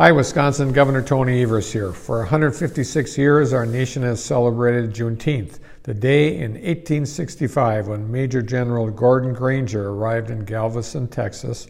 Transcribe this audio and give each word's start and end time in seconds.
Hi, 0.00 0.12
Wisconsin. 0.12 0.72
Governor 0.72 1.02
Tony 1.02 1.42
Evers 1.42 1.70
here. 1.70 1.92
For 1.92 2.20
156 2.20 3.18
years, 3.18 3.52
our 3.52 3.66
nation 3.66 4.02
has 4.02 4.24
celebrated 4.24 4.94
Juneteenth, 4.94 5.58
the 5.82 5.92
day 5.92 6.36
in 6.36 6.52
1865 6.52 7.86
when 7.86 8.10
Major 8.10 8.40
General 8.40 8.88
Gordon 8.88 9.34
Granger 9.34 9.90
arrived 9.90 10.30
in 10.30 10.46
Galveston, 10.46 11.06
Texas, 11.08 11.66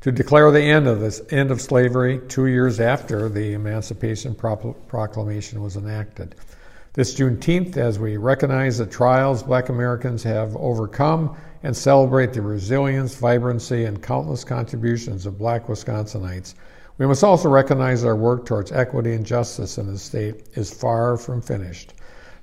to 0.00 0.12
declare 0.12 0.52
the 0.52 0.62
end 0.62 0.86
of 0.86 1.00
this 1.00 1.22
end 1.30 1.50
of 1.50 1.60
slavery 1.60 2.20
two 2.28 2.46
years 2.46 2.78
after 2.78 3.28
the 3.28 3.52
Emancipation 3.54 4.36
Proclamation 4.36 5.60
was 5.60 5.74
enacted. 5.74 6.36
This 6.92 7.16
Juneteenth, 7.16 7.76
as 7.76 7.98
we 7.98 8.16
recognize 8.16 8.78
the 8.78 8.86
trials 8.86 9.42
black 9.42 9.70
Americans 9.70 10.22
have 10.22 10.54
overcome 10.54 11.36
and 11.64 11.76
celebrate 11.76 12.32
the 12.32 12.42
resilience, 12.42 13.16
vibrancy, 13.16 13.86
and 13.86 14.00
countless 14.00 14.44
contributions 14.44 15.26
of 15.26 15.36
black 15.36 15.66
Wisconsinites, 15.66 16.54
we 16.98 17.06
must 17.06 17.24
also 17.24 17.48
recognize 17.48 18.04
our 18.04 18.16
work 18.16 18.46
towards 18.46 18.72
equity 18.72 19.14
and 19.14 19.24
justice 19.24 19.78
in 19.78 19.86
the 19.86 19.98
state 19.98 20.46
is 20.54 20.72
far 20.72 21.16
from 21.16 21.40
finished. 21.40 21.94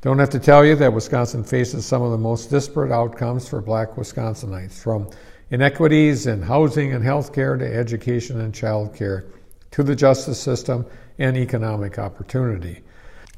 Don't 0.02 0.20
have 0.20 0.30
to 0.32 0.40
tell 0.40 0.66
you 0.66 0.76
that 0.78 0.94
Wisconsin 0.94 1.44
faces 1.44 1.86
some 1.86 2.02
of 2.02 2.12
the 2.12 2.18
most 2.18 2.50
disparate 2.50 2.92
outcomes 2.92 3.48
for 3.48 3.62
black 3.62 3.96
Wisconsinites, 3.96 4.82
from 4.82 5.09
inequities 5.52 6.26
in 6.26 6.42
housing 6.42 6.94
and 6.94 7.04
health 7.04 7.34
care 7.34 7.58
to 7.58 7.76
education 7.76 8.40
and 8.40 8.54
child 8.54 8.96
care 8.96 9.26
to 9.72 9.84
the 9.84 9.96
justice 9.96 10.42
system 10.42 10.86
and 11.18 11.36
economic 11.38 12.00
opportunity. 12.00 12.81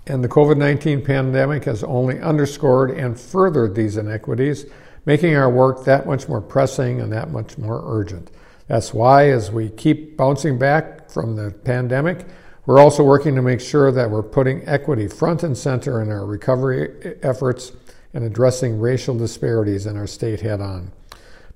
And 0.07 0.23
the 0.23 0.30
COVID 0.30 0.57
19 0.57 1.04
pandemic 1.04 1.66
has 1.66 1.84
only 1.84 2.20
underscored 2.20 2.91
and 2.91 3.20
furthered 3.20 3.76
these 3.76 3.98
inequities, 3.98 4.66
making 5.05 5.35
our 5.35 5.49
work 5.49 5.85
that 5.85 6.05
much 6.05 6.27
more 6.27 6.41
pressing 6.41 7.02
and 7.02 7.12
that 7.12 7.32
much 7.32 7.57
more 7.57 7.82
urgent. 7.85 8.30
That's 8.71 8.93
why, 8.93 9.30
as 9.31 9.52
we 9.52 9.67
keep 9.67 10.16
bouncing 10.16 10.57
back 10.57 11.09
from 11.09 11.35
the 11.35 11.52
pandemic, 11.52 12.25
we're 12.66 12.79
also 12.79 13.03
working 13.03 13.35
to 13.35 13.41
make 13.41 13.59
sure 13.59 13.91
that 13.91 14.09
we're 14.09 14.23
putting 14.23 14.66
equity 14.66 15.09
front 15.09 15.43
and 15.43 15.57
center 15.57 16.01
in 16.01 16.09
our 16.09 16.26
recovery 16.26 17.18
efforts 17.21 17.73
and 18.13 18.23
addressing 18.23 18.79
racial 18.79 19.18
disparities 19.18 19.87
in 19.87 19.98
our 19.98 20.07
state 20.07 20.40
head 20.40 20.62
on 20.62 20.93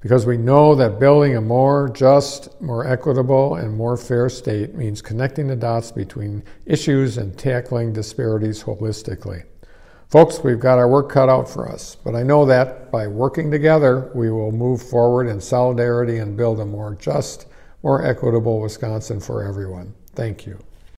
because 0.02 0.26
we 0.26 0.36
know 0.36 0.76
that 0.76 1.00
building 1.00 1.38
a 1.38 1.42
more 1.42 1.88
just, 1.88 2.62
more 2.62 2.86
equitable, 2.86 3.56
and 3.56 3.78
more 3.78 3.96
fair 3.96 4.28
state 4.28 4.76
means 4.76 5.02
connecting 5.02 5.48
the 5.48 5.56
dots 5.56 5.94
between 5.94 6.44
issues 6.66 7.18
and 7.18 7.38
tackling 7.40 7.94
disparities 7.94 8.62
holistically. 8.62 9.46
Folks, 10.10 10.44
we've 10.44 10.60
got 10.60 10.78
our 10.78 10.88
work 10.88 11.10
cut 11.10 11.30
out 11.30 11.50
for 11.50 11.68
us, 11.68 11.96
but 11.96 12.16
I 12.16 12.22
know 12.22 12.46
that 12.46 12.92
by 12.92 13.08
working 13.08 13.50
together, 13.50 14.12
we 14.14 14.30
will 14.30 14.52
move 14.52 14.82
forward 14.82 15.28
in 15.28 15.42
solidarity 15.42 16.18
and 16.18 16.38
build 16.38 16.60
a 16.60 16.66
more 16.66 16.96
just, 16.96 17.48
more 17.82 18.06
equitable 18.06 18.62
Wisconsin 18.62 19.20
for 19.20 19.44
everyone. 19.44 19.94
Thank 20.14 20.46
you. 20.46 20.60